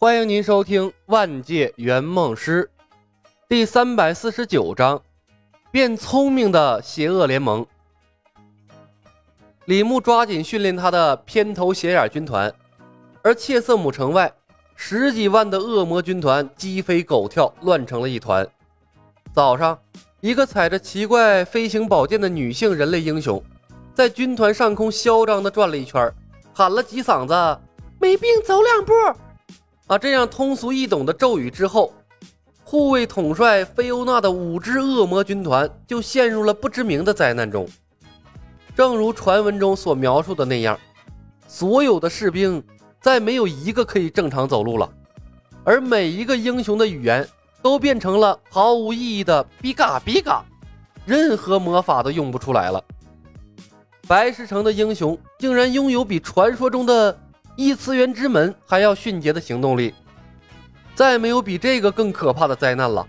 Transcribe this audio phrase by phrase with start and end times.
[0.00, 2.70] 欢迎您收听《万界圆梦师》
[3.48, 5.02] 第三百四十九章：
[5.72, 7.66] 变聪明的邪恶联盟。
[9.64, 12.54] 李牧抓紧训练他的偏头斜眼军团，
[13.24, 14.32] 而切瑟姆城外
[14.76, 18.46] 十几万的恶魔军团鸡飞狗跳，乱成了一团。
[19.34, 19.76] 早上，
[20.20, 23.42] 一个踩着奇怪飞行宝剑的女性人类英雄，
[23.92, 26.08] 在军团上空嚣张地转了一圈，
[26.54, 27.60] 喊了几嗓子
[27.98, 28.92] “没病走两步”，
[29.88, 31.94] 啊，这样通俗易懂的咒语之后，
[32.62, 37.66] 护卫统帅菲欧娜的五支恶魔军团就陷入了不知名的灾难中。
[38.76, 40.78] 正如传闻中所描述的那样，
[41.46, 42.62] 所有的士兵
[43.00, 44.88] 再没有一个可以正常走路了，
[45.64, 47.26] 而每一个英雄的语言
[47.62, 50.44] 都变成了毫无意义的“比嘎比嘎”，
[51.06, 52.84] 任何魔法都用不出来了。
[54.06, 57.18] 白石城的英雄竟然拥有比传说中的
[57.58, 59.92] 异次元之门还要迅捷的行动力，
[60.94, 63.04] 再没有比这个更可怕的灾难了。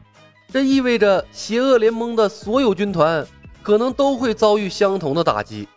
[0.52, 3.23] 这意味着邪恶联盟的所有军团。
[3.61, 5.67] 可能都会遭遇相同的打击。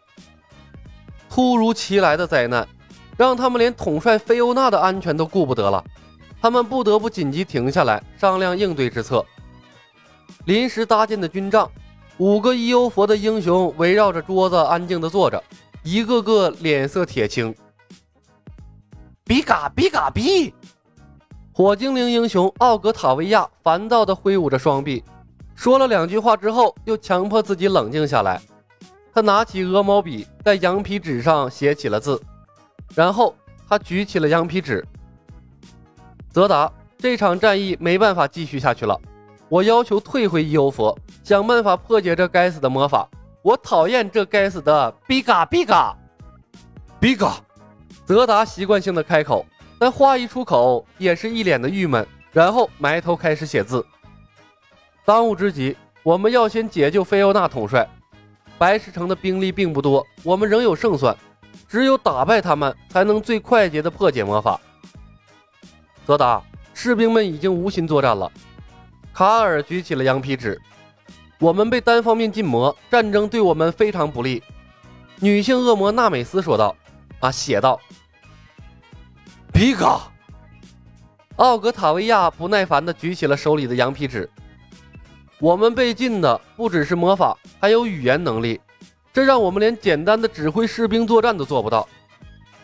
[1.28, 2.66] 突如其来的灾难，
[3.18, 5.84] 让他们连统帅菲欧娜的安全都顾不得了。
[6.40, 9.22] 他们不得不紧急停下来商量应对之策。
[10.46, 11.70] 临时搭建的军帐，
[12.18, 15.42] 五个伊欧佛的英雄围绕着桌子安静地坐着，
[15.82, 17.54] 一个个脸色铁青。
[19.32, 20.52] 比嘎比嘎比！
[21.54, 25.02] 火精灵英雄奥格塔维亚烦躁地挥舞着双臂。
[25.54, 28.38] 说了两句话之后，又强迫自己冷静下来。
[29.10, 32.20] 他拿起鹅毛笔，在羊皮纸上写起了字，
[32.94, 33.34] 然后
[33.66, 34.86] 他举起了羊皮纸。
[36.28, 39.00] 泽达，这场战役没办法继续下去了，
[39.48, 43.08] 我要求退回伊欧佛，想办法破解这该死的魔法。
[43.40, 45.96] 我讨厌这该死的比嘎比嘎
[47.00, 47.42] 比嘎。
[48.12, 49.46] 泽达习惯性的开口，
[49.78, 53.82] 但话一出口，也是一脸的郁闷，然后埋头开始写字。
[55.02, 57.88] 当务之急，我们要先解救菲欧娜统帅。
[58.58, 61.16] 白石城的兵力并不多，我们仍有胜算。
[61.66, 64.60] 只有打败他们，才能最快捷的破解魔法。
[66.04, 66.42] 泽达，
[66.74, 68.30] 士兵们已经无心作战了。
[69.14, 70.60] 卡尔举起了羊皮纸。
[71.38, 74.42] 我们被单方面禁魔，战争对我们非常不利。
[75.18, 76.76] 女性恶魔娜美斯说道。
[77.20, 77.80] 啊，写道。
[79.62, 80.10] 皮卡。
[81.36, 84.28] 奥格塔维亚不耐烦地举起了手里的羊皮纸。
[85.38, 88.60] 我们被禁的不只是魔法，还有语言能力，
[89.12, 91.88] 这让我们连简单的指挥士兵作战都做不到。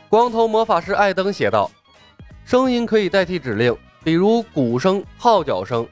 [0.08, 1.70] 光头魔法师艾登写道
[2.44, 5.86] ：“声音可以代替指令，比如鼓声、号角声，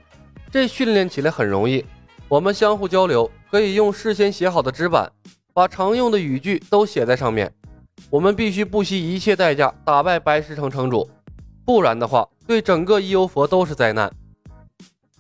[0.51, 1.85] 这训练起来很容易。
[2.27, 5.09] 我们相互交流，可以用事先写好的纸板，
[5.55, 7.55] 把常用的语句都写在上面。
[8.11, 11.09] 我们必须不惜一切代价打败白石城城主，
[11.65, 14.11] 不然的话，对整个伊欧佛都是灾难。”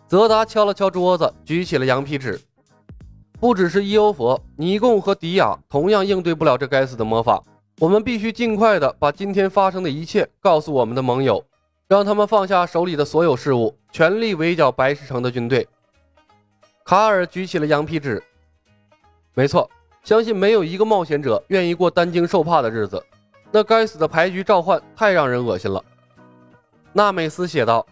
[0.08, 2.40] 泽达敲了敲桌子，举起了羊皮纸。
[3.38, 7.42] 不只是伊欧佛、尼贡和迪亚同样应对不了这该死的魔法。
[7.78, 11.44] 我们必须尽快的把今天发生的一切告诉我们的盟友，
[11.88, 15.68] 让他们放下手里的所有事物，全力围剿白石城的军队。
[16.84, 18.22] 卡尔举起了羊皮纸。
[19.34, 19.68] 没错，
[20.06, 23.02] 相信没有一个冒险者愿意过担惊受怕的日子。
[23.50, 25.84] 那该死的牌局召唤太让人恶心了。
[26.92, 27.84] 纳美斯写道：“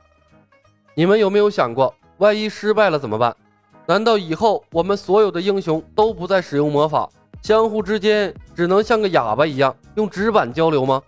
[0.94, 3.36] 你们有没有想过？”万一失败了怎么办？
[3.84, 7.10] 难道以后我们所有的英雄都不再使用魔法，
[7.42, 11.02] 相互之间只能像个哑巴一样用纸板交流吗？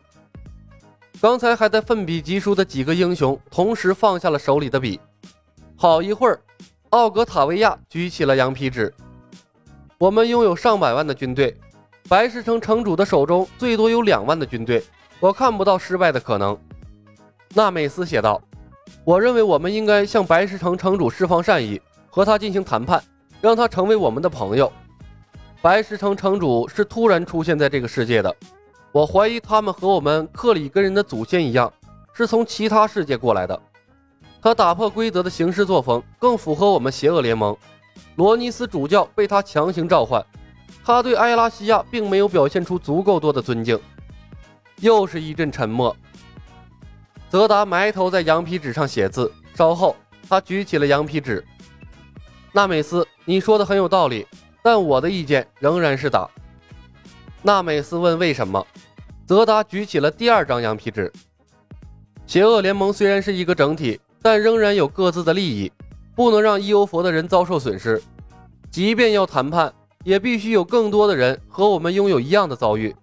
[1.21, 4.99] 刚才还在奋笔疾书的几个英雄同时放下了手里的笔。
[5.77, 6.41] 好一会儿，
[6.91, 8.93] 奥格塔维亚举起了羊皮纸。
[9.99, 11.57] 我们拥有上百万的军队，
[12.07, 14.85] 白石城城主的手中最多有两万的军队，
[15.21, 16.59] 我看不到失败的可能。
[17.55, 18.41] 娜美斯写道。
[19.05, 21.81] 我认为我们应该向白石城城主释放善意，
[22.11, 23.03] 和他进行谈判，
[23.41, 24.71] 让他成为我们的朋友。
[25.63, 28.35] 白石城城主是突然出现在这个世界的，
[28.93, 31.73] 我怀疑他们和我们克里根人的祖先一样，
[32.13, 33.61] 是从其他世界过来的。
[34.43, 37.57] 他打破规则的行事作风更符合我们邪恶联盟。
[38.17, 40.25] 罗尼斯主教被他强行召唤，
[40.85, 43.79] 他对埃拉西亚并没有表现出足够多的尊敬。
[44.81, 45.95] 又是一阵沉默。
[47.29, 49.95] 泽达埋头在羊皮纸上写字，稍后
[50.29, 51.45] 他举起了羊皮纸。
[52.53, 54.27] 纳美斯，你说的很有道理，
[54.63, 56.29] 但我的意见仍然是打。
[57.43, 58.67] 纳美斯问为什么？
[59.27, 61.13] 泽达举起了第二张羊皮纸。
[62.27, 65.71] 邪恶联盟虽然是一个整体，但仍然有各自的利益，
[66.17, 68.03] 不能让伊欧佛的人遭受损失。
[68.71, 69.73] 即便要谈判，
[70.03, 72.95] 也必须有更多的人和我们拥有一样的遭遇，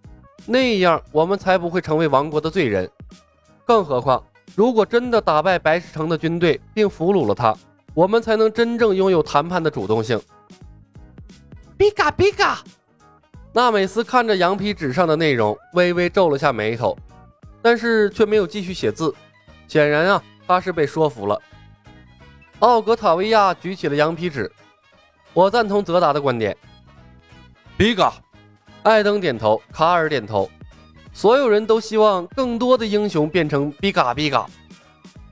[0.46, 2.90] 那样我们才不会成为王国的罪人。
[3.66, 4.22] 更何况，
[4.56, 7.56] 如果真的打败白石城的军队并俘虏了他，
[7.94, 10.20] 我们才能真正拥有谈判的主动性。
[11.78, 12.60] 比嘎比嘎，
[13.54, 16.98] 纳美斯看着羊皮纸上的内容，微微皱了下眉头，
[17.62, 19.14] 但是却没有继续写字。
[19.68, 21.40] 显然啊，他是被说服了。
[22.64, 24.50] 奥格塔维亚举起了羊皮纸，
[25.34, 26.56] 我赞同泽达的观点。
[27.76, 28.14] 比嘎，
[28.84, 30.50] 艾登点头，卡尔点头，
[31.12, 34.46] 所有人都希望更多的英雄变成比嘎比嘎。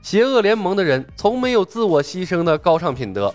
[0.01, 3.33] 邪恶联盟的人从没有自我牺牲的高尚品德。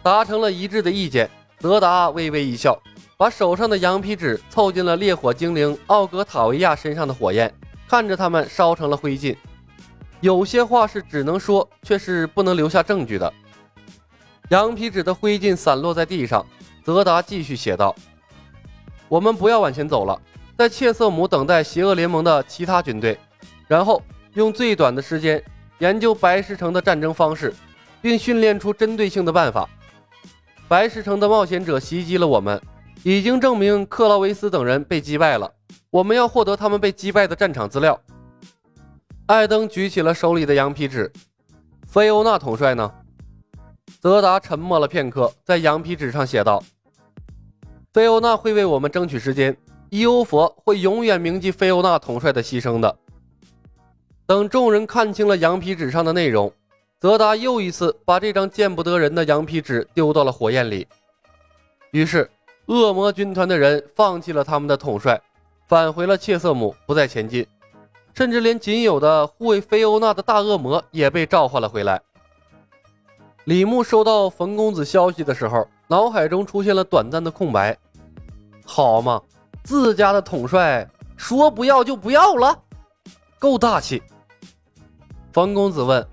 [0.00, 2.80] 达成了一致的意见，泽达微微一笑，
[3.16, 7.52] 把手上的羊皮纸凑近了烈火精灵奥格塔维亚身上的火焰，
[7.88, 9.36] 看着他们烧成了灰烬。
[10.24, 13.30] 有些话是只能说，却是不能留下证据的。
[14.48, 16.46] 羊皮纸的灰烬散落在地上，
[16.82, 17.94] 泽达继续写道
[19.06, 20.18] ：“我们不要往前走了，
[20.56, 23.18] 在切瑟姆等待邪恶联盟的其他军队，
[23.68, 25.44] 然后用最短的时间。”
[25.80, 27.52] 研究白石城的战争方式，
[28.00, 29.68] 并训练出针对性的办法。
[30.66, 32.58] 白石城的冒险者袭击了我们，
[33.02, 35.52] 已经证明克劳维斯等人被击败了。
[35.90, 38.00] 我们要获得他们被击败的战场资料。
[39.26, 41.10] 艾登举起了手里的羊皮纸。
[41.86, 42.92] 菲欧娜统帅呢？
[43.98, 46.62] 泽达沉默了片刻，在羊皮纸上写道
[47.94, 49.56] ：“菲欧娜会为我们争取时间，
[49.88, 52.98] 伊欧佛会永远铭记菲欧娜统帅的牺牲的。”
[54.26, 56.52] 等众人看清了羊皮纸上的内容，
[57.00, 60.86] 泽达又一次把这张见不得人的羊皮纸丢到了火焰里。
[61.92, 62.30] 于是，
[62.66, 65.18] 恶魔军团的人放弃了他们的统帅，
[65.66, 67.46] 返回了切瑟姆，不再前进。
[68.14, 72.00] 甚至连仅有的护卫菲欧娜的大恶魔也被召唤了回来。
[73.44, 77.76] 李牧收到冯公子消息的时候，脑海中出现了短暂的空白。
[78.64, 79.20] 好嘛，
[79.62, 82.58] 自家的统帅说不要就不要了，
[83.38, 84.02] 够大气。
[85.32, 86.06] 冯公子问：“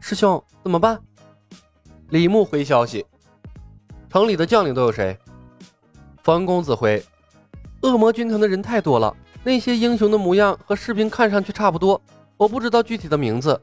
[0.00, 1.00] 师兄怎么办？”
[2.10, 3.06] 李牧回消息
[4.10, 5.16] ：“城里的将领都有谁？”
[6.22, 7.02] 冯公子回
[7.82, 12.00] ：“恶魔军团的人太多了，那些英雄的模样和士兵看上去差不多，
[12.36, 13.60] 我不知道具体的名字。”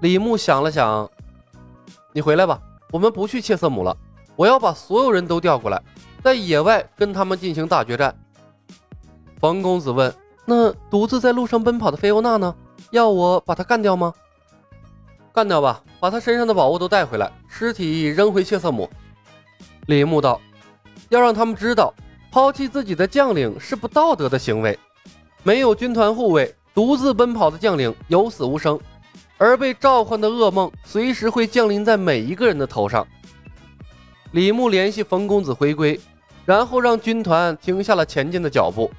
[0.00, 1.08] 李牧想了想
[2.12, 2.58] ：“你回来吧，
[2.90, 3.96] 我们不去切瑟姆了。
[4.34, 5.80] 我要把所有人都调过来，
[6.24, 8.12] 在野外跟他们进行大决战。”
[9.38, 10.12] 冯公子问
[10.46, 12.54] ：“那独自在路上奔跑的菲欧娜呢？”
[12.90, 14.12] 要我把她干掉吗？
[15.32, 18.88] 干掉吧，把她身上的宝物都带回来，尸体扔回切瑟姆。
[19.86, 20.40] 李牧道
[21.10, 21.94] ：“要让他们知道，
[22.30, 24.78] 抛弃自己的将领是不道德的行为。
[25.42, 28.78] 没有军团护卫，独自奔跑的将领有死无生，
[29.38, 33.06] 而被召唤的噩梦随时会降临在每一个人的头上。”
[34.32, 35.98] 李牧联系冯公子回归，
[36.44, 38.90] 然后让军团停下了前进的脚步。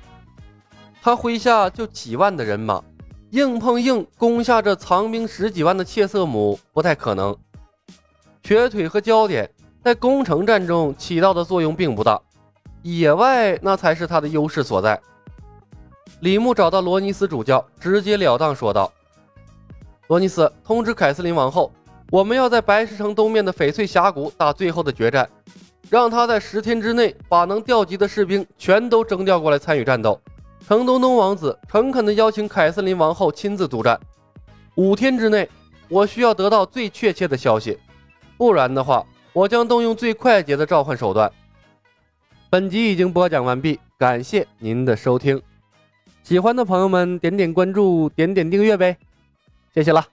[1.01, 2.83] 他麾下就几万的人马。
[3.31, 7.33] 硬碰硬攻下这藏兵十几万的切瑟姆不太可能。
[8.43, 9.49] 瘸腿和焦点
[9.81, 12.19] 在攻城战中起到的作用并不大，
[12.81, 14.99] 野外那才是他的优势所在。
[16.21, 18.91] 李牧找到罗尼斯主教，直截了当说道
[20.07, 21.71] ：“罗尼斯，通知凯瑟琳王后，
[22.09, 25.27] 我们要在白石城东面的翡翠峡谷打最后的决战，
[25.89, 30.19] 让他在十天之内把能调集的士兵全都征调过来参与战斗。”
[30.67, 33.99] 程东东王子诚恳地邀请凯瑟琳王后亲自督战。
[34.75, 35.49] 五天之内，
[35.89, 37.77] 我需要得到最确切的消息，
[38.37, 41.29] 不然的话，我将动用最快捷的召唤手段。
[42.51, 45.41] 本集已经播讲完毕，感谢您的收听。
[46.21, 48.97] 喜欢的朋友们，点点关注，点点订阅呗，
[49.73, 50.05] 谢谢了。